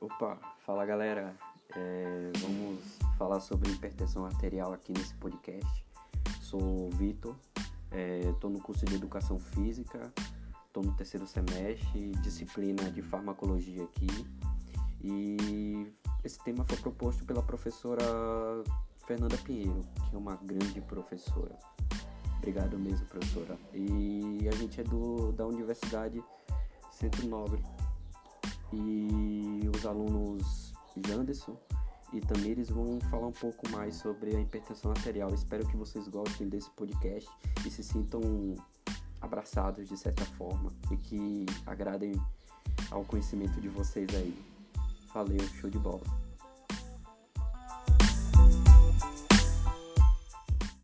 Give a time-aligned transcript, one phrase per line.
[0.00, 1.34] Opa, fala galera,
[1.74, 5.84] é, vamos falar sobre hipertensão arterial aqui nesse podcast.
[6.40, 7.34] Sou o Vitor,
[8.32, 10.12] estou é, no curso de Educação Física,
[10.68, 14.06] estou no terceiro semestre, disciplina de farmacologia aqui.
[15.00, 15.92] E
[16.22, 18.04] esse tema foi proposto pela professora
[19.04, 21.58] Fernanda Pinheiro, que é uma grande professora.
[22.36, 23.58] Obrigado mesmo, professora.
[23.74, 26.22] E a gente é do, da Universidade
[26.92, 27.60] Centro Nobre.
[28.72, 29.37] E
[29.78, 30.72] os alunos
[31.06, 31.56] Janderson
[32.12, 35.32] e Tamires vão falar um pouco mais sobre a hipertensão arterial.
[35.32, 37.28] Espero que vocês gostem desse podcast
[37.64, 38.20] e se sintam
[39.20, 42.12] abraçados de certa forma e que agradem
[42.90, 44.36] ao conhecimento de vocês aí.
[45.12, 46.27] Valeu, show de bola.